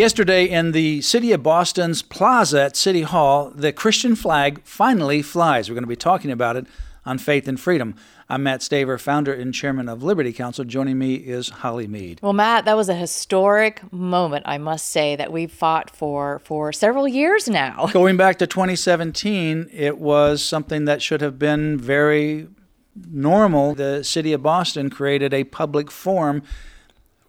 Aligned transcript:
Yesterday, 0.00 0.46
in 0.46 0.72
the 0.72 1.02
city 1.02 1.30
of 1.32 1.42
Boston's 1.42 2.00
plaza 2.00 2.62
at 2.62 2.74
City 2.74 3.02
Hall, 3.02 3.52
the 3.54 3.70
Christian 3.70 4.16
flag 4.16 4.62
finally 4.64 5.20
flies. 5.20 5.68
We're 5.68 5.74
going 5.74 5.82
to 5.82 5.88
be 5.88 5.94
talking 5.94 6.30
about 6.30 6.56
it 6.56 6.66
on 7.04 7.18
Faith 7.18 7.46
and 7.46 7.60
Freedom. 7.60 7.94
I'm 8.26 8.42
Matt 8.42 8.60
Staver, 8.60 8.98
founder 8.98 9.34
and 9.34 9.52
chairman 9.52 9.90
of 9.90 10.02
Liberty 10.02 10.32
Counsel. 10.32 10.64
Joining 10.64 10.96
me 10.96 11.16
is 11.16 11.50
Holly 11.50 11.86
Mead. 11.86 12.18
Well, 12.22 12.32
Matt, 12.32 12.64
that 12.64 12.78
was 12.78 12.88
a 12.88 12.94
historic 12.94 13.92
moment, 13.92 14.44
I 14.46 14.56
must 14.56 14.88
say, 14.88 15.16
that 15.16 15.30
we've 15.32 15.52
fought 15.52 15.90
for 15.90 16.38
for 16.38 16.72
several 16.72 17.06
years 17.06 17.46
now. 17.46 17.86
Going 17.92 18.16
back 18.16 18.38
to 18.38 18.46
2017, 18.46 19.68
it 19.70 19.98
was 19.98 20.42
something 20.42 20.86
that 20.86 21.02
should 21.02 21.20
have 21.20 21.38
been 21.38 21.76
very 21.76 22.48
normal. 22.96 23.74
The 23.74 24.02
city 24.02 24.32
of 24.32 24.42
Boston 24.42 24.88
created 24.88 25.34
a 25.34 25.44
public 25.44 25.90
forum 25.90 26.42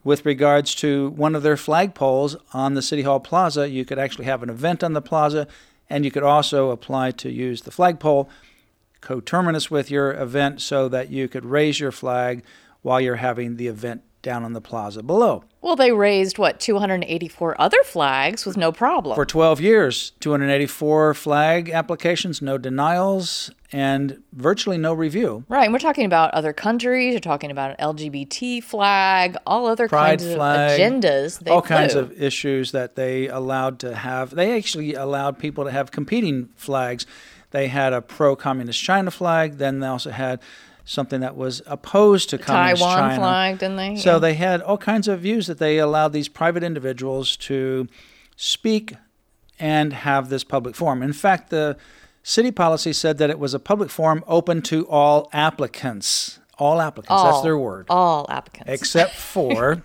with 0.04 0.26
regards 0.26 0.74
to 0.76 1.10
one 1.12 1.36
of 1.36 1.44
their 1.44 1.56
flagpoles 1.56 2.36
on 2.54 2.74
the 2.74 2.82
City 2.82 3.04
Hall 3.04 3.20
Plaza. 3.20 3.70
You 3.70 3.86
could 3.86 4.00
actually 4.00 4.26
have 4.26 4.44
an 4.44 4.50
event 4.50 4.84
on 4.84 4.94
the 4.94 5.02
plaza, 5.02 5.48
and 5.90 6.04
you 6.06 6.12
could 6.12 6.24
also 6.24 6.72
apply 6.72 7.12
to 7.12 7.32
use 7.32 7.62
the 7.62 7.72
flagpole 7.72 8.30
coterminous 9.02 9.70
with 9.70 9.90
your 9.92 10.14
event 10.14 10.62
so 10.62 10.88
that 10.88 11.10
you 11.10 11.28
could 11.28 11.46
raise 11.46 11.80
your 11.80 11.92
flag 11.92 12.44
while 12.82 13.02
you're 13.02 13.16
having 13.16 13.58
the 13.58 13.68
event 13.68 14.04
down 14.22 14.44
on 14.44 14.54
the 14.54 14.62
plaza 14.62 15.04
below. 15.04 15.44
Well, 15.62 15.76
they 15.76 15.92
raised 15.92 16.38
what 16.38 16.60
284 16.60 17.60
other 17.62 17.78
flags 17.84 18.46
with 18.46 18.58
no 18.58 18.72
problem. 18.72 19.16
For 19.16 19.26
12 19.26 19.62
years, 19.62 20.12
284 20.20 21.14
flag 21.14 21.70
applications, 21.70 22.42
no 22.42 22.58
denials, 22.58 23.52
and 23.72 24.22
virtually 24.34 24.78
no 24.78 24.94
review. 24.94 25.46
Right, 25.48 25.66
and 25.66 25.74
we're 25.74 25.80
talking 25.80 26.06
about 26.06 26.34
other 26.34 26.52
countries. 26.54 27.12
You're 27.12 27.20
talking 27.20 27.52
about 27.52 27.72
an 27.72 27.78
LGBT 27.96 28.64
flag, 28.64 29.38
all 29.46 29.68
other 29.68 29.88
Pride 29.88 30.20
kinds 30.20 30.34
flag, 30.34 30.72
of 30.72 30.80
agendas. 30.80 31.40
They 31.40 31.52
all 31.52 31.62
kinds 31.62 31.96
of 31.96 32.12
issues 32.20 32.72
that 32.72 32.96
they 32.96 33.28
allowed 33.28 33.80
to 33.80 33.96
have. 33.96 34.32
They 34.32 34.58
actually 34.58 34.94
allowed 34.94 35.38
people 35.38 35.64
to 35.64 35.72
have 35.72 35.92
competing 35.92 36.50
flags. 36.56 37.06
They 37.52 37.68
had 37.68 37.94
a 37.94 38.02
pro-communist 38.02 38.82
China 38.82 39.12
flag. 39.12 39.58
Then 39.58 39.80
they 39.80 39.88
also 39.88 40.10
had 40.10 40.40
something 40.86 41.22
that 41.22 41.36
was 41.36 41.62
opposed 41.68 42.30
to 42.32 42.38
communist 42.38 42.82
Taiwan 42.82 42.98
China. 42.98 43.16
flag, 43.22 43.60
didn't 43.60 43.76
they? 43.78 43.96
So 43.96 44.14
Yeah. 44.14 44.20
they 44.20 44.34
had 44.34 44.62
all 44.62 44.78
kinds 44.78 45.08
of 45.08 45.20
views 45.22 45.48
that 45.48 45.58
they 45.60 45.78
allowed 45.78 46.14
these 46.14 46.28
private 46.28 46.64
individuals 46.64 47.36
to 47.38 47.88
speak 48.36 48.96
and 49.60 49.94
have 49.94 50.30
this 50.30 50.44
public 50.44 50.76
forum. 50.76 51.04
In 51.04 51.14
fact, 51.14 51.50
the 51.52 51.78
city 52.24 52.52
policy 52.52 52.94
said 52.94 53.18
that 53.20 53.30
it 53.30 53.38
was 53.40 53.54
a 53.54 53.60
public 53.60 53.90
forum 53.90 54.24
open 54.28 54.62
to 54.64 54.88
all 54.88 55.30
applicants. 55.34 56.40
All 56.58 56.80
applicants, 56.82 57.24
that's 57.24 57.42
their 57.42 57.58
word. 57.58 57.88
All 57.90 58.26
applicants. 58.30 58.72
Except 58.72 59.14
for 59.34 59.84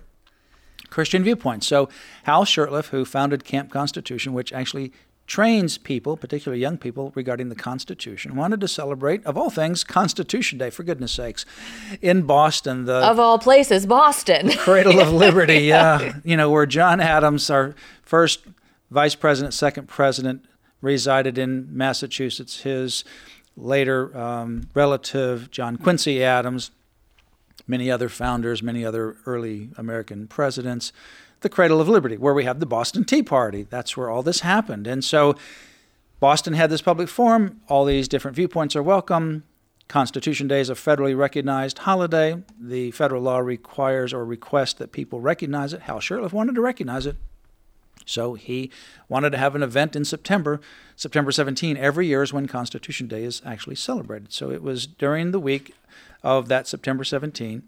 Christian 0.89 1.23
viewpoints. 1.23 1.67
So 1.67 1.89
Hal 2.23 2.45
Shurtleff, 2.45 2.87
who 2.89 3.03
founded 3.05 3.43
Camp 3.43 3.71
Constitution, 3.71 4.33
which 4.33 4.53
actually 4.53 4.91
trains 5.27 5.77
people, 5.77 6.15
particularly 6.15 6.61
young 6.61 6.77
people, 6.77 7.11
regarding 7.13 7.49
the 7.49 7.55
Constitution, 7.55 8.35
wanted 8.35 8.61
to 8.61 8.67
celebrate, 8.67 9.23
of 9.25 9.37
all 9.37 9.49
things, 9.49 9.83
Constitution 9.83 10.57
Day, 10.57 10.69
for 10.69 10.83
goodness 10.83 11.11
sakes, 11.11 11.45
in 12.01 12.23
Boston. 12.23 12.85
The 12.85 12.95
of 12.95 13.19
all 13.19 13.37
places, 13.37 13.85
Boston. 13.85 14.49
cradle 14.57 14.99
of 14.99 15.11
liberty. 15.11 15.57
Yeah, 15.67 16.13
you 16.23 16.37
know 16.37 16.49
where 16.49 16.65
John 16.65 17.01
Adams, 17.01 17.49
our 17.49 17.75
first 18.01 18.39
vice 18.89 19.15
president, 19.15 19.53
second 19.53 19.87
president, 19.87 20.45
resided 20.81 21.37
in 21.37 21.67
Massachusetts. 21.75 22.61
His 22.61 23.03
later 23.57 24.17
um, 24.17 24.69
relative, 24.73 25.51
John 25.51 25.75
Quincy 25.75 26.23
Adams, 26.23 26.71
many 27.67 27.91
other 27.91 28.07
founders, 28.07 28.63
many 28.63 28.85
other 28.85 29.17
early 29.25 29.71
American 29.77 30.27
presidents. 30.27 30.93
The 31.41 31.49
cradle 31.49 31.79
of 31.79 31.87
liberty, 31.87 32.17
where 32.17 32.33
we 32.33 32.45
have 32.45 32.59
the 32.59 32.65
Boston 32.65 33.03
Tea 33.03 33.21
Party. 33.21 33.63
That's 33.63 33.95
where 33.95 34.09
all 34.09 34.23
this 34.23 34.39
happened. 34.39 34.87
And 34.87 35.03
so 35.03 35.35
Boston 36.19 36.53
had 36.53 36.69
this 36.69 36.81
public 36.81 37.09
forum. 37.09 37.61
All 37.67 37.85
these 37.85 38.07
different 38.07 38.35
viewpoints 38.35 38.75
are 38.75 38.83
welcome. 38.83 39.43
Constitution 39.87 40.47
Day 40.47 40.59
is 40.59 40.69
a 40.69 40.73
federally 40.73 41.15
recognized 41.15 41.79
holiday. 41.79 42.43
The 42.59 42.91
federal 42.91 43.21
law 43.21 43.37
requires 43.39 44.13
or 44.13 44.25
requests 44.25 44.73
that 44.75 44.91
people 44.91 45.21
recognize 45.21 45.73
it. 45.73 45.83
Hal 45.83 45.99
Shurtleff 45.99 46.33
wanted 46.33 46.55
to 46.55 46.61
recognize 46.61 47.05
it. 47.05 47.15
So 48.05 48.33
he 48.33 48.71
wanted 49.07 49.31
to 49.31 49.37
have 49.37 49.55
an 49.55 49.63
event 49.63 49.95
in 49.95 50.05
September. 50.05 50.59
September 50.95 51.31
17 51.31 51.77
every 51.77 52.07
year 52.07 52.23
is 52.23 52.33
when 52.33 52.47
Constitution 52.47 53.07
Day 53.07 53.23
is 53.23 53.41
actually 53.45 53.75
celebrated. 53.75 54.33
So 54.33 54.49
it 54.49 54.63
was 54.63 54.87
during 54.87 55.31
the 55.31 55.39
week 55.39 55.73
of 56.23 56.47
that 56.47 56.67
September 56.67 57.03
17. 57.03 57.63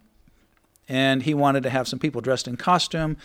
And 0.87 1.23
he 1.23 1.33
wanted 1.33 1.63
to 1.63 1.69
have 1.69 1.87
some 1.87 1.99
people 1.99 2.21
dressed 2.21 2.47
in 2.47 2.57
costume, 2.57 3.17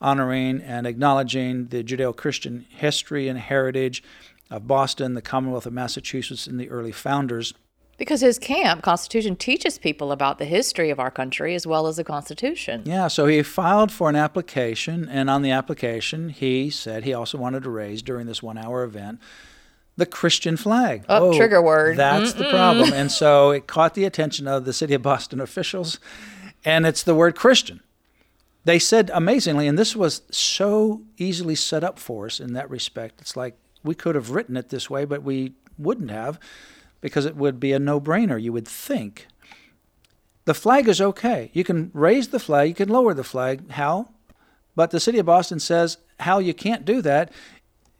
honoring 0.00 0.60
and 0.60 0.86
acknowledging 0.86 1.66
the 1.66 1.84
Judeo 1.84 2.16
Christian 2.16 2.66
history 2.70 3.28
and 3.28 3.38
heritage 3.38 4.02
of 4.50 4.66
Boston, 4.66 5.14
the 5.14 5.22
Commonwealth 5.22 5.66
of 5.66 5.72
Massachusetts, 5.72 6.46
and 6.46 6.58
the 6.58 6.70
early 6.70 6.92
founders. 6.92 7.54
Because 7.98 8.22
his 8.22 8.38
camp, 8.38 8.82
Constitution, 8.82 9.36
teaches 9.36 9.76
people 9.76 10.10
about 10.10 10.38
the 10.38 10.46
history 10.46 10.88
of 10.88 10.98
our 10.98 11.10
country 11.10 11.54
as 11.54 11.66
well 11.66 11.86
as 11.86 11.96
the 11.96 12.04
Constitution. 12.04 12.82
Yeah, 12.86 13.08
so 13.08 13.26
he 13.26 13.42
filed 13.42 13.92
for 13.92 14.08
an 14.08 14.16
application, 14.16 15.06
and 15.08 15.28
on 15.28 15.42
the 15.42 15.50
application, 15.50 16.30
he 16.30 16.70
said 16.70 17.04
he 17.04 17.12
also 17.12 17.36
wanted 17.36 17.62
to 17.64 17.70
raise 17.70 18.00
during 18.00 18.26
this 18.26 18.42
one 18.42 18.56
hour 18.56 18.84
event 18.84 19.20
the 19.98 20.06
Christian 20.06 20.56
flag. 20.56 21.04
Oh, 21.10 21.28
oh 21.28 21.36
trigger 21.36 21.60
word. 21.60 21.98
That's 21.98 22.32
the 22.32 22.48
problem. 22.48 22.92
And 22.94 23.12
so 23.12 23.50
it 23.50 23.66
caught 23.66 23.92
the 23.92 24.06
attention 24.06 24.48
of 24.48 24.64
the 24.64 24.72
city 24.72 24.94
of 24.94 25.02
Boston 25.02 25.40
officials, 25.40 26.00
and 26.64 26.86
it's 26.86 27.02
the 27.02 27.14
word 27.14 27.36
Christian. 27.36 27.80
They 28.64 28.78
said 28.78 29.10
amazingly, 29.14 29.66
and 29.66 29.78
this 29.78 29.96
was 29.96 30.22
so 30.30 31.02
easily 31.16 31.54
set 31.54 31.82
up 31.82 31.98
for 31.98 32.26
us 32.26 32.40
in 32.40 32.52
that 32.52 32.68
respect. 32.70 33.20
It's 33.20 33.36
like 33.36 33.56
we 33.82 33.94
could 33.94 34.14
have 34.14 34.30
written 34.30 34.56
it 34.56 34.68
this 34.68 34.90
way, 34.90 35.04
but 35.04 35.22
we 35.22 35.54
wouldn't 35.78 36.10
have 36.10 36.38
because 37.00 37.24
it 37.24 37.36
would 37.36 37.58
be 37.58 37.72
a 37.72 37.78
no 37.78 38.00
brainer, 38.00 38.40
you 38.40 38.52
would 38.52 38.68
think. 38.68 39.26
The 40.44 40.52
flag 40.54 40.88
is 40.88 41.00
okay. 41.00 41.50
You 41.54 41.64
can 41.64 41.90
raise 41.94 42.28
the 42.28 42.38
flag, 42.38 42.68
you 42.68 42.74
can 42.74 42.88
lower 42.90 43.14
the 43.14 43.24
flag. 43.24 43.70
How? 43.70 44.08
But 44.76 44.90
the 44.90 45.00
city 45.00 45.18
of 45.18 45.26
Boston 45.26 45.58
says, 45.60 45.98
Hal, 46.20 46.42
you 46.42 46.52
can't 46.52 46.84
do 46.84 47.00
that 47.02 47.32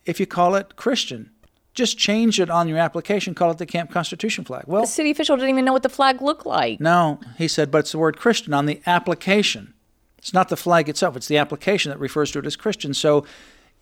if 0.04 0.20
you 0.20 0.26
call 0.26 0.54
it 0.54 0.76
Christian. 0.76 1.31
Just 1.72 1.97
change 1.97 2.41
it 2.41 2.50
on 2.50 2.69
your 2.69 2.78
application, 2.78 3.34
call 3.34 3.50
it 3.53 3.59
the 3.59 3.65
Camp 3.66 3.91
Constitution 3.91 4.44
flag. 4.44 4.65
Well, 4.66 4.82
The 4.82 4.88
city 4.88 5.10
official 5.10 5.37
didn't 5.37 5.50
even 5.50 5.65
know 5.65 5.72
what 5.72 5.82
the 5.84 5.88
flag 5.88 6.20
looked 6.20 6.44
like. 6.44 6.81
no, 6.81 7.20
he 7.38 7.49
said, 7.49 7.70
but 7.70 7.78
it's 7.78 7.93
the 7.93 7.99
word 7.99 8.19
Christian 8.19 8.53
on 8.53 8.66
the 8.66 8.82
application. 8.87 9.72
It's 10.20 10.32
not 10.32 10.48
the 10.48 10.56
flag 10.56 10.88
itself, 10.88 11.16
it's 11.16 11.28
the 11.28 11.38
application 11.38 11.91
that 11.91 11.98
refers 11.98 12.31
to 12.32 12.38
it 12.38 12.47
as 12.47 12.54
Christian. 12.56 12.94
So 12.94 13.26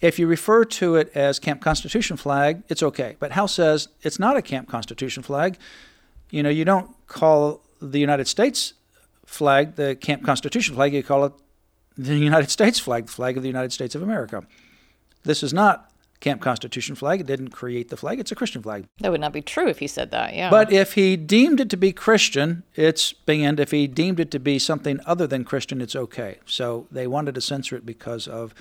if 0.00 0.18
you 0.18 0.26
refer 0.26 0.64
to 0.64 0.94
it 0.94 1.10
as 1.14 1.38
Camp 1.38 1.60
Constitution 1.60 2.16
flag, 2.16 2.62
it's 2.68 2.82
okay. 2.82 3.16
But 3.18 3.32
Hal 3.32 3.48
says 3.48 3.88
it's 4.02 4.18
not 4.18 4.36
a 4.36 4.42
Camp 4.42 4.68
Constitution 4.68 5.22
flag. 5.22 5.58
You 6.30 6.42
know, 6.42 6.50
you 6.50 6.64
don't 6.64 6.94
call 7.06 7.62
the 7.80 7.98
United 7.98 8.28
States 8.28 8.74
flag 9.26 9.74
the 9.74 9.94
Camp 9.96 10.24
Constitution 10.24 10.74
flag, 10.74 10.94
you 10.94 11.02
call 11.02 11.24
it 11.26 11.32
the 11.96 12.16
United 12.16 12.50
States 12.50 12.78
flag, 12.78 13.06
the 13.06 13.12
flag 13.12 13.36
of 13.36 13.42
the 13.42 13.48
United 13.48 13.72
States 13.72 13.94
of 13.94 14.02
America. 14.02 14.44
This 15.24 15.42
is 15.42 15.52
not 15.52 15.87
Camp 16.20 16.40
Constitution 16.40 16.94
flag. 16.94 17.20
It 17.20 17.26
didn't 17.26 17.50
create 17.50 17.88
the 17.88 17.96
flag. 17.96 18.18
It's 18.18 18.32
a 18.32 18.34
Christian 18.34 18.62
flag. 18.62 18.86
That 19.00 19.12
would 19.12 19.20
not 19.20 19.32
be 19.32 19.42
true 19.42 19.68
if 19.68 19.78
he 19.78 19.86
said 19.86 20.10
that, 20.10 20.34
yeah. 20.34 20.50
But 20.50 20.72
if 20.72 20.94
he 20.94 21.16
deemed 21.16 21.60
it 21.60 21.70
to 21.70 21.76
be 21.76 21.92
Christian, 21.92 22.64
it's 22.74 23.12
banned. 23.12 23.60
If 23.60 23.70
he 23.70 23.86
deemed 23.86 24.18
it 24.18 24.30
to 24.32 24.40
be 24.40 24.58
something 24.58 25.00
other 25.06 25.26
than 25.26 25.44
Christian, 25.44 25.80
it's 25.80 25.94
okay. 25.94 26.38
So 26.44 26.86
they 26.90 27.06
wanted 27.06 27.34
to 27.36 27.40
censor 27.40 27.76
it 27.76 27.86
because 27.86 28.26
of 28.26 28.54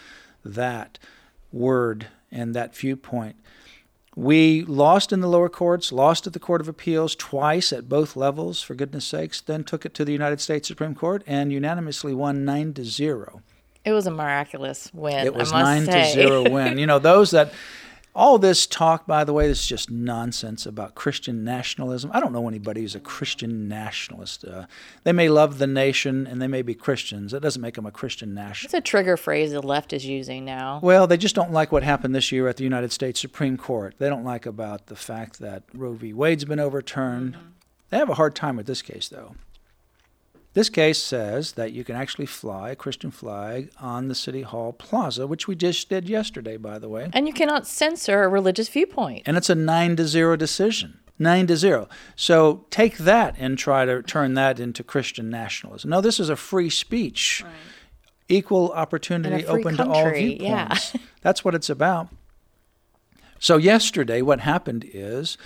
that 0.46 1.00
word 1.52 2.08
and 2.32 2.54
that 2.54 2.76
viewpoint. 2.76 3.38
We 4.16 4.64
lost 4.64 5.14
in 5.14 5.22
the 5.22 5.28
lower 5.28 5.50
courts, 5.50 5.92
lost 5.92 6.26
at 6.26 6.34
the 6.34 6.40
Court 6.40 6.60
of 6.60 6.68
Appeals 6.68 7.16
twice 7.16 7.72
at 7.72 7.88
both 7.88 8.16
levels, 8.16 8.64
for 8.64 8.74
goodness 8.74 9.06
sakes, 9.06 9.42
then 9.42 9.64
took 9.64 9.86
it 9.86 9.94
to 9.94 10.04
the 10.04 10.12
United 10.12 10.42
States 10.42 10.68
Supreme 10.68 10.96
Court 10.96 11.24
and 11.28 11.54
unanimously 11.54 12.16
won 12.16 12.44
9 12.44 12.74
to 12.74 12.84
0. 12.84 13.44
It 13.88 13.94
was 13.94 14.06
a 14.08 14.12
miraculous 14.12 14.92
win. 14.94 15.26
It 15.26 15.34
was 15.34 15.52
nine 15.52 15.86
say. 15.86 16.04
to 16.04 16.12
zero 16.12 16.50
win. 16.56 16.78
You 16.78 16.86
know, 16.86 17.00
those 17.00 17.32
that 17.32 17.54
All 18.16 18.40
this 18.40 18.66
talk, 18.66 19.06
by 19.06 19.24
the 19.24 19.32
way, 19.32 19.48
this 19.48 19.60
is 19.60 19.68
just 19.68 19.92
nonsense 19.92 20.66
about 20.66 20.96
Christian 20.96 21.44
nationalism. 21.44 22.10
I 22.16 22.20
don't 22.20 22.34
know 22.34 22.48
anybody 22.48 22.82
who's 22.82 22.96
a 22.96 23.00
Christian 23.00 23.68
nationalist. 23.68 24.44
Uh, 24.44 24.66
they 25.04 25.12
may 25.12 25.30
love 25.30 25.60
the 25.60 25.68
nation 25.68 26.26
and 26.26 26.42
they 26.42 26.48
may 26.48 26.64
be 26.64 26.74
Christians. 26.74 27.32
That 27.32 27.42
doesn't 27.42 27.62
make 27.62 27.76
them 27.76 27.86
a 27.86 27.92
Christian 27.92 28.34
nationalist. 28.34 28.66
It's 28.66 28.74
a 28.74 28.82
trigger 28.82 29.18
phrase 29.18 29.52
the 29.52 29.62
left 29.62 29.94
is 29.94 30.04
using 30.04 30.46
now. 30.46 30.80
Well, 30.82 31.06
they 31.06 31.18
just 31.18 31.36
don't 31.36 31.52
like 31.52 31.72
what 31.72 31.84
happened 31.84 32.16
this 32.16 32.32
year 32.32 32.48
at 32.48 32.58
the 32.58 32.64
United 32.64 32.92
States 32.92 33.20
Supreme 33.20 33.56
Court. 33.56 33.94
They 34.00 34.10
don't 34.10 34.24
like 34.26 34.48
about 34.48 34.88
the 34.88 34.96
fact 34.96 35.38
that 35.38 35.62
Roe 35.76 35.94
v. 35.94 36.12
Wade's 36.12 36.44
been 36.46 36.60
overturned. 36.60 37.34
Mm-hmm. 37.36 37.46
They 37.92 37.98
have 37.98 38.10
a 38.10 38.16
hard 38.16 38.34
time 38.36 38.58
with 38.58 38.66
this 38.66 38.82
case, 38.82 39.10
though. 39.10 39.36
This 40.58 40.70
case 40.70 40.98
says 40.98 41.52
that 41.52 41.72
you 41.72 41.84
can 41.84 41.96
actually 41.96 42.26
fly 42.26 42.72
a 42.72 42.76
Christian 42.76 43.12
flag 43.12 43.70
on 43.80 44.08
the 44.08 44.16
City 44.16 44.42
Hall 44.42 44.74
Plaza, 44.74 45.28
which 45.28 45.48
we 45.48 45.56
just 45.56 45.88
did 45.88 46.10
yesterday, 46.10 46.58
by 46.58 46.80
the 46.80 46.90
way. 46.90 47.12
And 47.14 47.28
you 47.28 47.34
cannot 47.36 47.68
censor 47.68 48.24
a 48.24 48.28
religious 48.28 48.68
viewpoint. 48.68 49.22
And 49.28 49.38
it's 49.38 49.52
a 49.52 49.54
nine 49.54 49.96
to 49.98 50.08
zero 50.08 50.36
decision. 50.36 50.98
Nine 51.20 51.46
to 51.46 51.56
zero. 51.56 51.88
So 52.16 52.66
take 52.72 52.98
that 52.98 53.36
and 53.38 53.56
try 53.56 53.86
to 53.86 54.02
turn 54.02 54.34
that 54.34 54.60
into 54.60 54.84
Christian 54.84 55.30
nationalism. 55.30 55.92
No, 55.92 56.02
this 56.02 56.20
is 56.20 56.28
a 56.28 56.36
free 56.36 56.72
speech, 56.72 57.44
right. 57.46 57.54
equal 58.28 58.72
opportunity, 58.72 59.46
open 59.46 59.76
country, 59.76 59.86
to 59.86 59.92
all 59.92 60.10
viewpoints. 60.10 60.96
Yeah. 60.96 61.02
That's 61.22 61.46
what 61.46 61.54
it's 61.54 61.70
about. 61.70 62.10
So 63.38 63.58
yesterday, 63.58 64.24
what 64.24 64.40
happened 64.40 64.90
is 64.92 65.38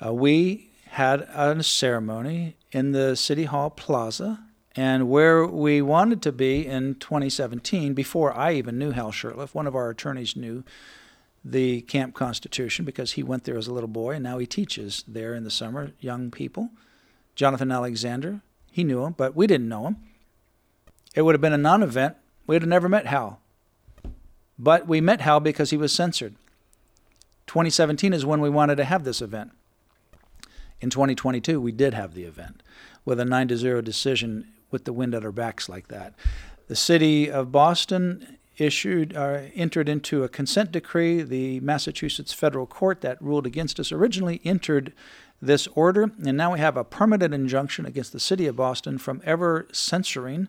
uh, 0.00 0.14
we 0.14 0.70
had 0.90 1.22
a 1.22 1.60
ceremony 1.60 2.54
in 2.70 2.92
the 2.92 3.16
City 3.16 3.46
Hall 3.46 3.68
Plaza 3.68 4.43
and 4.76 5.08
where 5.08 5.46
we 5.46 5.80
wanted 5.80 6.20
to 6.22 6.32
be 6.32 6.66
in 6.66 6.96
2017, 6.96 7.94
before 7.94 8.36
I 8.36 8.54
even 8.54 8.78
knew 8.78 8.90
Hal 8.90 9.12
Shurtleff, 9.12 9.54
one 9.54 9.66
of 9.66 9.76
our 9.76 9.88
attorneys 9.88 10.34
knew 10.34 10.64
the 11.44 11.82
Camp 11.82 12.14
Constitution 12.14 12.84
because 12.84 13.12
he 13.12 13.22
went 13.22 13.44
there 13.44 13.58
as 13.58 13.68
a 13.68 13.72
little 13.72 13.88
boy 13.88 14.12
and 14.12 14.24
now 14.24 14.38
he 14.38 14.46
teaches 14.46 15.04
there 15.06 15.34
in 15.34 15.44
the 15.44 15.50
summer 15.50 15.92
young 16.00 16.30
people. 16.30 16.70
Jonathan 17.36 17.70
Alexander, 17.70 18.40
he 18.72 18.82
knew 18.82 19.04
him, 19.04 19.14
but 19.16 19.36
we 19.36 19.46
didn't 19.46 19.68
know 19.68 19.86
him. 19.86 19.96
It 21.14 21.22
would 21.22 21.34
have 21.34 21.40
been 21.40 21.52
a 21.52 21.58
non 21.58 21.82
event. 21.82 22.16
We'd 22.46 22.62
have 22.62 22.68
never 22.68 22.88
met 22.88 23.06
Hal. 23.06 23.40
But 24.58 24.88
we 24.88 25.00
met 25.00 25.20
Hal 25.20 25.40
because 25.40 25.70
he 25.70 25.76
was 25.76 25.92
censored. 25.92 26.34
2017 27.46 28.12
is 28.12 28.26
when 28.26 28.40
we 28.40 28.50
wanted 28.50 28.76
to 28.76 28.84
have 28.84 29.04
this 29.04 29.20
event. 29.20 29.52
In 30.80 30.90
2022, 30.90 31.60
we 31.60 31.72
did 31.72 31.94
have 31.94 32.14
the 32.14 32.24
event 32.24 32.62
with 33.04 33.20
a 33.20 33.24
9 33.24 33.48
to 33.48 33.56
0 33.56 33.80
decision 33.80 34.48
with 34.74 34.84
the 34.84 34.92
wind 34.92 35.14
at 35.14 35.24
our 35.24 35.32
backs 35.32 35.68
like 35.68 35.88
that. 35.88 36.12
The 36.66 36.76
city 36.76 37.30
of 37.30 37.52
Boston 37.52 38.38
issued 38.58 39.16
uh, 39.16 39.42
entered 39.54 39.88
into 39.88 40.24
a 40.24 40.28
consent 40.28 40.72
decree. 40.72 41.22
The 41.22 41.60
Massachusetts 41.60 42.32
federal 42.32 42.66
court 42.66 43.00
that 43.00 43.22
ruled 43.22 43.46
against 43.46 43.78
us 43.78 43.92
originally 43.92 44.40
entered 44.44 44.92
this 45.40 45.68
order, 45.68 46.10
and 46.26 46.36
now 46.36 46.52
we 46.52 46.58
have 46.58 46.76
a 46.76 46.84
permanent 46.84 47.32
injunction 47.32 47.86
against 47.86 48.12
the 48.12 48.20
city 48.20 48.46
of 48.46 48.56
Boston 48.56 48.98
from 48.98 49.22
ever 49.24 49.68
censoring 49.72 50.48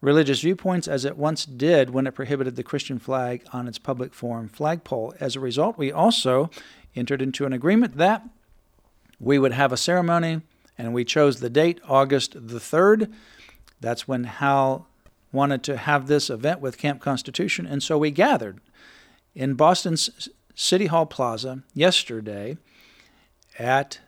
religious 0.00 0.40
viewpoints 0.42 0.86
as 0.86 1.04
it 1.04 1.16
once 1.16 1.44
did 1.44 1.90
when 1.90 2.06
it 2.06 2.14
prohibited 2.14 2.54
the 2.54 2.62
Christian 2.62 3.00
flag 3.00 3.44
on 3.52 3.66
its 3.66 3.78
public 3.78 4.14
forum 4.14 4.48
flagpole. 4.48 5.12
As 5.18 5.34
a 5.34 5.40
result, 5.40 5.76
we 5.76 5.90
also 5.90 6.50
entered 6.94 7.20
into 7.20 7.46
an 7.46 7.52
agreement 7.52 7.96
that 7.96 8.22
we 9.18 9.40
would 9.40 9.52
have 9.52 9.72
a 9.72 9.76
ceremony 9.76 10.42
and 10.78 10.94
we 10.94 11.04
chose 11.04 11.40
the 11.40 11.50
date, 11.50 11.80
August 11.86 12.34
the 12.34 12.60
3rd. 12.60 13.12
That's 13.80 14.08
when 14.08 14.24
Hal 14.24 14.88
wanted 15.32 15.62
to 15.64 15.76
have 15.76 16.06
this 16.06 16.30
event 16.30 16.60
with 16.60 16.78
Camp 16.78 17.00
Constitution, 17.00 17.66
and 17.66 17.82
so 17.82 17.98
we 17.98 18.10
gathered 18.10 18.60
in 19.34 19.54
Boston's 19.54 20.28
City 20.54 20.86
Hall 20.86 21.06
Plaza 21.06 21.62
yesterday 21.74 22.56
at 23.58 24.00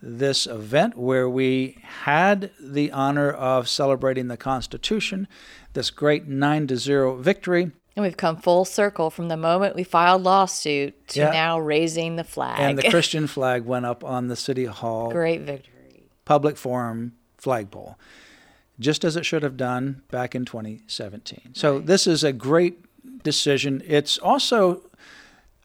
this 0.00 0.46
event 0.46 0.96
where 0.96 1.28
we 1.28 1.78
had 2.04 2.50
the 2.60 2.92
honor 2.92 3.30
of 3.30 3.68
celebrating 3.68 4.28
the 4.28 4.36
Constitution, 4.36 5.26
this 5.72 5.90
great 5.90 6.26
9 6.26 6.68
to 6.68 6.76
0 6.76 7.16
victory. 7.16 7.72
And 7.96 8.04
we've 8.04 8.16
come 8.16 8.36
full 8.36 8.64
circle 8.64 9.10
from 9.10 9.26
the 9.26 9.36
moment 9.36 9.74
we 9.74 9.82
filed 9.82 10.22
lawsuit 10.22 11.08
to 11.08 11.20
yeah. 11.20 11.30
now 11.30 11.58
raising 11.58 12.14
the 12.14 12.22
flag. 12.22 12.60
And 12.60 12.78
the 12.78 12.88
Christian 12.90 13.26
flag 13.26 13.64
went 13.64 13.86
up 13.86 14.04
on 14.04 14.28
the 14.28 14.36
City 14.36 14.66
Hall. 14.66 15.10
Great 15.10 15.40
victory 15.40 15.77
public 16.28 16.58
forum 16.58 17.14
flagpole, 17.38 17.98
just 18.78 19.02
as 19.02 19.16
it 19.16 19.24
should 19.24 19.42
have 19.42 19.56
done 19.56 20.02
back 20.10 20.34
in 20.34 20.44
2017. 20.44 21.54
So 21.54 21.76
right. 21.76 21.86
this 21.86 22.06
is 22.06 22.22
a 22.22 22.34
great 22.34 22.84
decision. 23.22 23.82
It's 23.86 24.18
also 24.18 24.82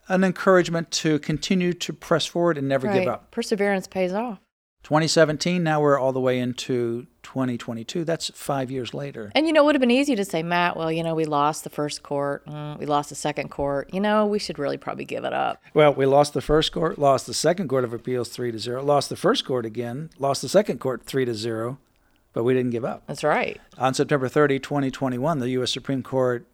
an 0.07 0.23
encouragement 0.23 0.89
to 0.91 1.19
continue 1.19 1.73
to 1.73 1.91
press 1.91 2.25
forward 2.25 2.57
and 2.57 2.69
never 2.69 2.87
right. 2.87 2.99
give 2.99 3.09
up. 3.09 3.29
Perseverance 3.31 3.87
pays 3.87 4.13
off. 4.13 4.39
2017, 4.83 5.63
now 5.63 5.79
we're 5.79 5.97
all 5.97 6.11
the 6.11 6.19
way 6.19 6.39
into 6.39 7.07
2022. 7.23 8.03
That's 8.03 8.29
five 8.31 8.69
years 8.69 8.93
later. 8.93 9.31
And 9.33 9.47
you 9.47 9.53
know, 9.53 9.61
it 9.61 9.65
would 9.65 9.75
have 9.75 9.79
been 9.79 9.89
easy 9.91 10.13
to 10.15 10.25
say, 10.25 10.43
Matt, 10.43 10.75
well, 10.75 10.91
you 10.91 11.03
know, 11.03 11.15
we 11.15 11.23
lost 11.23 11.63
the 11.63 11.69
first 11.69 12.03
court, 12.03 12.45
mm, 12.45 12.77
we 12.77 12.85
lost 12.85 13.09
the 13.09 13.15
second 13.15 13.49
court. 13.49 13.89
You 13.93 14.01
know, 14.01 14.25
we 14.25 14.39
should 14.39 14.59
really 14.59 14.77
probably 14.77 15.05
give 15.05 15.23
it 15.23 15.33
up. 15.33 15.61
Well, 15.73 15.93
we 15.93 16.05
lost 16.05 16.33
the 16.33 16.41
first 16.41 16.73
court, 16.73 16.99
lost 16.99 17.25
the 17.25 17.33
second 17.33 17.69
court 17.69 17.85
of 17.85 17.93
appeals 17.93 18.29
3 18.29 18.51
to 18.51 18.59
0, 18.59 18.83
lost 18.83 19.09
the 19.09 19.15
first 19.15 19.45
court 19.45 19.65
again, 19.65 20.09
lost 20.19 20.41
the 20.41 20.49
second 20.49 20.79
court 20.79 21.05
3 21.05 21.25
to 21.25 21.33
0, 21.33 21.79
but 22.33 22.43
we 22.43 22.53
didn't 22.53 22.71
give 22.71 22.83
up. 22.83 23.03
That's 23.07 23.23
right. 23.23 23.61
On 23.77 23.93
September 23.93 24.27
30, 24.27 24.59
2021, 24.59 25.39
the 25.39 25.49
U.S. 25.51 25.71
Supreme 25.71 26.03
Court 26.03 26.45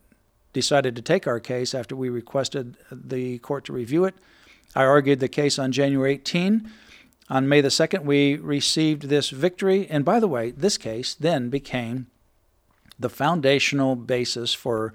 decided 0.53 0.95
to 0.95 1.01
take 1.01 1.25
our 1.25 1.39
case 1.39 1.73
after 1.73 1.95
we 1.95 2.09
requested 2.09 2.77
the 2.91 3.39
court 3.39 3.65
to 3.65 3.73
review 3.73 4.05
it. 4.05 4.13
I 4.75 4.83
argued 4.83 5.19
the 5.19 5.27
case 5.27 5.57
on 5.57 5.71
January 5.71 6.13
18. 6.13 6.69
On 7.29 7.47
May 7.47 7.61
the 7.61 7.69
2nd, 7.69 8.03
we 8.03 8.37
received 8.37 9.03
this 9.03 9.29
victory. 9.29 9.87
And 9.89 10.03
by 10.03 10.19
the 10.19 10.27
way, 10.27 10.51
this 10.51 10.77
case 10.77 11.13
then 11.13 11.49
became 11.49 12.07
the 12.97 13.09
foundational 13.09 13.95
basis 13.95 14.53
for 14.53 14.93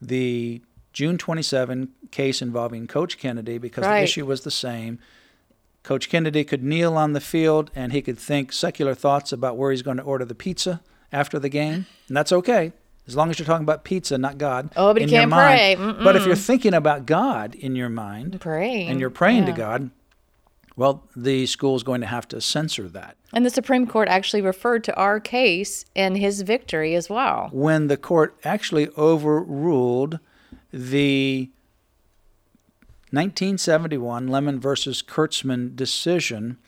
the 0.00 0.62
June 0.92 1.18
27 1.18 1.90
case 2.10 2.40
involving 2.40 2.86
Coach 2.86 3.18
Kennedy 3.18 3.58
because 3.58 3.84
right. 3.84 3.98
the 3.98 4.04
issue 4.04 4.24
was 4.24 4.42
the 4.42 4.50
same. 4.50 4.98
Coach 5.82 6.08
Kennedy 6.08 6.42
could 6.44 6.64
kneel 6.64 6.96
on 6.96 7.12
the 7.12 7.20
field 7.20 7.70
and 7.74 7.92
he 7.92 8.02
could 8.02 8.18
think 8.18 8.52
secular 8.52 8.94
thoughts 8.94 9.32
about 9.32 9.56
where 9.56 9.70
he's 9.70 9.82
going 9.82 9.98
to 9.98 10.02
order 10.02 10.24
the 10.24 10.34
pizza 10.34 10.80
after 11.12 11.38
the 11.38 11.48
game, 11.48 11.86
and 12.08 12.16
that's 12.16 12.32
okay. 12.32 12.72
As 13.06 13.14
long 13.14 13.30
as 13.30 13.38
you're 13.38 13.46
talking 13.46 13.62
about 13.62 13.84
pizza, 13.84 14.18
not 14.18 14.36
God. 14.36 14.70
Oh, 14.76 14.92
but 14.92 15.02
you 15.02 15.08
can't 15.08 15.30
pray. 15.30 15.76
Mm-mm. 15.78 16.02
But 16.02 16.16
if 16.16 16.26
you're 16.26 16.34
thinking 16.34 16.74
about 16.74 17.06
God 17.06 17.54
in 17.54 17.76
your 17.76 17.88
mind, 17.88 18.40
praying, 18.40 18.88
and 18.88 18.98
you're 18.98 19.10
praying 19.10 19.46
yeah. 19.46 19.52
to 19.52 19.52
God, 19.52 19.90
well, 20.76 21.08
the 21.16 21.46
school 21.46 21.74
is 21.74 21.82
going 21.82 22.02
to 22.02 22.06
have 22.06 22.28
to 22.28 22.40
censor 22.40 22.88
that. 22.88 23.16
And 23.32 23.44
the 23.46 23.50
Supreme 23.50 23.86
Court 23.86 24.08
actually 24.08 24.42
referred 24.42 24.84
to 24.84 24.94
our 24.94 25.18
case 25.18 25.86
and 25.96 26.16
his 26.16 26.42
victory 26.42 26.94
as 26.94 27.08
well. 27.08 27.48
When 27.50 27.86
the 27.86 27.96
court 27.96 28.36
actually 28.44 28.88
overruled 28.96 30.20
the 30.72 31.50
1971 33.10 34.28
Lemon 34.28 34.60
versus 34.60 35.02
Kurtzman 35.02 35.74
decision 35.74 36.58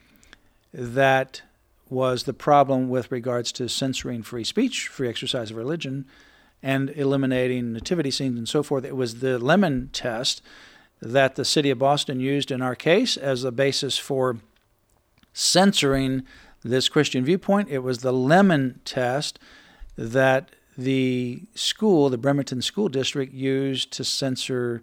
that 0.73 1.43
was 1.91 2.25
the 2.25 2.35
problem 2.35 2.89
with 2.89 3.13
regards 3.13 3.53
to 3.53 3.69
censoring 3.69 4.23
free 4.23 4.45
speech, 4.45 4.89
free 4.89 5.09
exercise 5.09 5.51
of 5.51 5.57
religion, 5.57 6.07
and 6.63 6.91
eliminating 6.91 7.73
nativity 7.73 8.11
scenes 8.11 8.39
and 8.39 8.49
so 8.49 8.63
forth. 8.63 8.85
It 8.85 8.97
was 8.97 9.21
the 9.21 9.39
Lemon 9.39 9.91
test 9.93 10.43
that 11.01 11.37
the 11.37 11.45
city 11.45 11.71
of 11.71 11.79
Boston 11.79 12.21
used 12.21 12.51
in 12.51 12.63
our 12.63 12.75
case 12.75 13.17
as 13.17 13.43
the 13.43 13.53
basis 13.53 13.99
for 13.99 14.37
censoring 15.33 16.25
this 16.65 16.89
Christian 16.89 17.25
viewpoint. 17.25 17.69
It 17.69 17.79
was 17.79 17.99
the 17.99 18.13
Lemon 18.13 18.81
test 18.85 19.39
that 19.97 20.51
the 20.77 21.43
school, 21.55 22.09
the 22.09 22.19
Bremerton 22.19 22.63
School 22.63 22.89
District, 22.89 23.33
used 23.33 23.93
to 23.93 24.05
censor 24.05 24.83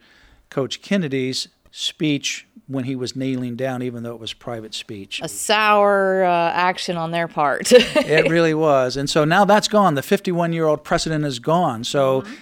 Coach 0.50 0.82
Kennedy's 0.82 1.48
speech 1.72 2.48
when 2.68 2.86
he 2.86 2.96
was 2.96 3.16
kneeling 3.16 3.56
down, 3.56 3.84
even 3.84 4.04
though 4.04 4.14
it 4.14 4.20
was 4.20 4.34
private 4.34 4.74
speech. 4.74 5.22
A 5.22 5.28
sour 5.28 6.24
uh, 6.24 6.52
action 6.52 6.98
on 6.98 7.12
their 7.12 7.28
part. 7.28 7.72
it 7.72 8.30
really 8.30 8.54
was. 8.54 8.98
And 8.98 9.10
so 9.10 9.24
now 9.26 9.46
that's 9.46 9.68
gone. 9.68 9.96
The 9.96 10.02
51 10.02 10.54
year 10.54 10.66
old 10.66 10.84
precedent 10.84 11.26
is 11.26 11.40
gone. 11.40 11.84
So 11.84 12.22
mm-hmm. 12.22 12.34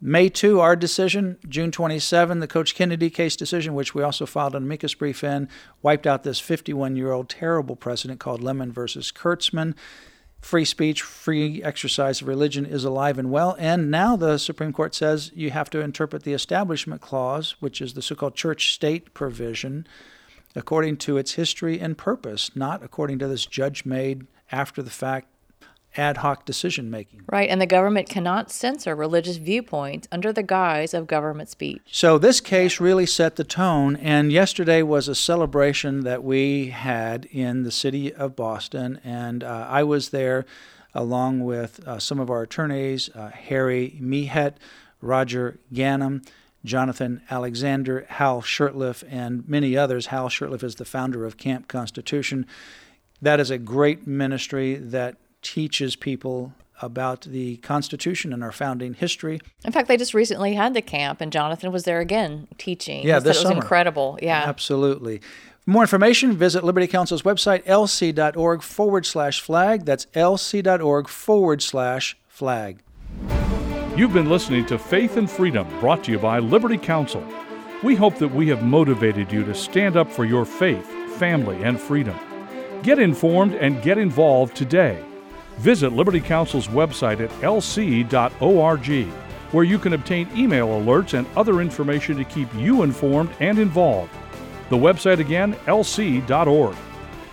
May 0.00 0.28
2, 0.28 0.60
our 0.60 0.76
decision. 0.76 1.38
June 1.48 1.70
27, 1.70 2.40
the 2.40 2.46
Coach 2.46 2.74
Kennedy 2.74 3.08
case 3.08 3.34
decision, 3.34 3.74
which 3.74 3.94
we 3.94 4.02
also 4.02 4.26
filed 4.26 4.54
an 4.54 4.64
amicus 4.64 4.92
brief 4.94 5.24
in, 5.24 5.48
wiped 5.80 6.06
out 6.06 6.22
this 6.22 6.38
51 6.38 6.96
year 6.96 7.12
old 7.12 7.30
terrible 7.30 7.76
precedent 7.76 8.20
called 8.20 8.42
Lemon 8.42 8.70
versus 8.70 9.10
Kurtzman. 9.10 9.74
Free 10.42 10.66
speech, 10.66 11.00
free 11.00 11.62
exercise 11.62 12.20
of 12.20 12.28
religion 12.28 12.66
is 12.66 12.84
alive 12.84 13.18
and 13.18 13.30
well. 13.30 13.56
And 13.58 13.90
now 13.90 14.16
the 14.16 14.36
Supreme 14.36 14.72
Court 14.72 14.94
says 14.94 15.32
you 15.34 15.50
have 15.50 15.70
to 15.70 15.80
interpret 15.80 16.24
the 16.24 16.34
Establishment 16.34 17.00
Clause, 17.00 17.56
which 17.60 17.80
is 17.80 17.94
the 17.94 18.02
so 18.02 18.14
called 18.14 18.34
church 18.34 18.74
state 18.74 19.14
provision, 19.14 19.86
according 20.54 20.98
to 20.98 21.16
its 21.16 21.32
history 21.32 21.80
and 21.80 21.96
purpose, 21.96 22.54
not 22.54 22.82
according 22.82 23.18
to 23.20 23.28
this 23.28 23.46
judge 23.46 23.86
made 23.86 24.26
after 24.52 24.82
the 24.82 24.90
fact 24.90 25.28
ad 25.96 26.18
hoc 26.18 26.44
decision 26.44 26.90
making. 26.90 27.22
Right, 27.30 27.48
and 27.48 27.60
the 27.60 27.66
government 27.66 28.08
cannot 28.08 28.50
censor 28.50 28.94
religious 28.94 29.36
viewpoints 29.36 30.08
under 30.12 30.32
the 30.32 30.42
guise 30.42 30.94
of 30.94 31.06
government 31.06 31.48
speech. 31.48 31.82
So 31.90 32.18
this 32.18 32.40
case 32.40 32.80
really 32.80 33.06
set 33.06 33.36
the 33.36 33.44
tone, 33.44 33.96
and 33.96 34.32
yesterday 34.32 34.82
was 34.82 35.08
a 35.08 35.14
celebration 35.14 36.04
that 36.04 36.22
we 36.22 36.68
had 36.68 37.26
in 37.26 37.62
the 37.62 37.72
city 37.72 38.12
of 38.12 38.36
Boston, 38.36 39.00
and 39.04 39.42
uh, 39.42 39.66
I 39.68 39.82
was 39.82 40.10
there 40.10 40.44
along 40.94 41.40
with 41.40 41.86
uh, 41.86 41.98
some 41.98 42.18
of 42.18 42.30
our 42.30 42.42
attorneys, 42.42 43.10
uh, 43.14 43.28
Harry 43.28 43.98
Mihet, 44.00 44.54
Roger 45.02 45.58
Gannam, 45.72 46.26
Jonathan 46.64 47.22
Alexander, 47.30 48.06
Hal 48.08 48.42
Shurtleff, 48.42 49.04
and 49.08 49.48
many 49.48 49.76
others. 49.76 50.06
Hal 50.06 50.28
Shurtleff 50.28 50.64
is 50.64 50.76
the 50.76 50.84
founder 50.84 51.24
of 51.24 51.36
Camp 51.36 51.68
Constitution. 51.68 52.46
That 53.22 53.40
is 53.40 53.50
a 53.50 53.58
great 53.58 54.06
ministry 54.06 54.74
that 54.74 55.16
teaches 55.46 55.94
people 55.94 56.52
about 56.82 57.22
the 57.22 57.56
Constitution 57.58 58.32
and 58.32 58.42
our 58.42 58.50
founding 58.52 58.94
history. 58.94 59.40
In 59.64 59.72
fact, 59.72 59.86
they 59.86 59.96
just 59.96 60.12
recently 60.12 60.54
had 60.54 60.74
the 60.74 60.82
camp, 60.82 61.20
and 61.20 61.32
Jonathan 61.32 61.70
was 61.72 61.84
there 61.84 62.00
again 62.00 62.48
teaching. 62.58 63.06
Yeah, 63.06 63.20
this 63.20 63.36
it 63.36 63.40
was 63.40 63.48
summer. 63.48 63.54
incredible. 63.54 64.18
Yeah, 64.20 64.44
absolutely. 64.44 65.18
For 65.64 65.70
more 65.70 65.82
information, 65.82 66.32
visit 66.36 66.64
Liberty 66.64 66.88
Counsel's 66.88 67.22
website, 67.22 67.64
lc.org 67.64 68.62
forward 68.62 69.06
slash 69.06 69.40
flag. 69.40 69.84
That's 69.84 70.06
lc.org 70.06 71.08
forward 71.08 71.62
slash 71.62 72.16
flag. 72.28 72.80
You've 73.96 74.12
been 74.12 74.28
listening 74.28 74.66
to 74.66 74.78
Faith 74.78 75.16
and 75.16 75.30
Freedom, 75.30 75.66
brought 75.80 76.04
to 76.04 76.12
you 76.12 76.18
by 76.18 76.40
Liberty 76.40 76.76
Counsel. 76.76 77.24
We 77.84 77.94
hope 77.94 78.16
that 78.18 78.34
we 78.34 78.48
have 78.48 78.62
motivated 78.62 79.32
you 79.32 79.44
to 79.44 79.54
stand 79.54 79.96
up 79.96 80.10
for 80.10 80.24
your 80.24 80.44
faith, 80.44 80.86
family, 81.18 81.62
and 81.62 81.80
freedom. 81.80 82.18
Get 82.82 82.98
informed 82.98 83.54
and 83.54 83.80
get 83.82 83.96
involved 83.96 84.54
today. 84.56 85.02
Visit 85.58 85.92
Liberty 85.92 86.20
Counsel's 86.20 86.68
website 86.68 87.20
at 87.20 87.30
lc.org, 87.40 89.08
where 89.52 89.64
you 89.64 89.78
can 89.78 89.92
obtain 89.94 90.28
email 90.36 90.68
alerts 90.68 91.14
and 91.14 91.26
other 91.36 91.60
information 91.60 92.16
to 92.16 92.24
keep 92.24 92.52
you 92.54 92.82
informed 92.82 93.30
and 93.40 93.58
involved. 93.58 94.12
The 94.68 94.76
website 94.76 95.18
again, 95.18 95.54
lc.org. 95.66 96.76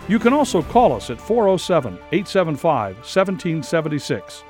You 0.06 0.18
can 0.18 0.32
also 0.32 0.62
call 0.62 0.92
us 0.92 1.10
at 1.10 1.20
407 1.20 1.94
875 2.12 2.96
1776 2.96 4.44